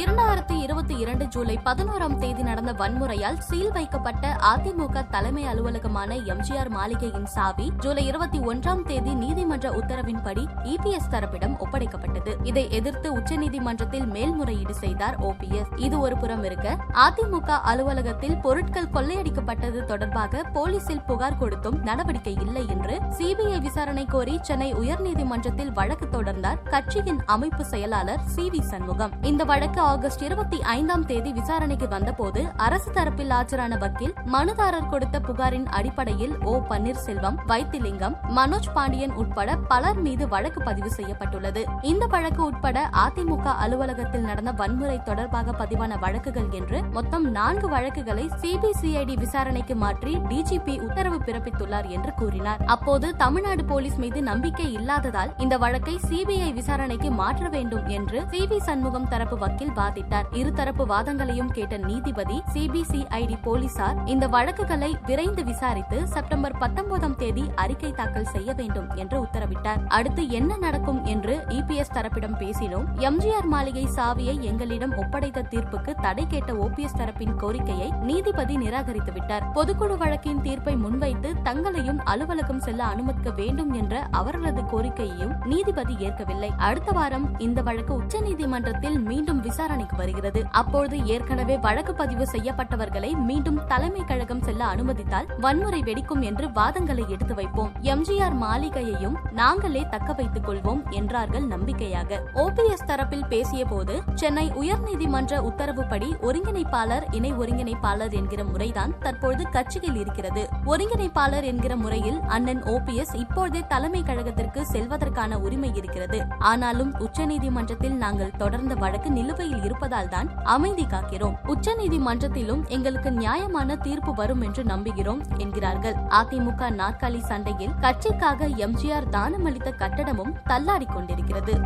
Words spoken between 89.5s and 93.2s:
விசாரணைக்கு வருகிறது. அப்போது ஏற்கனவே வழக்கு பதிவு செய்யப்பட்டவர்களை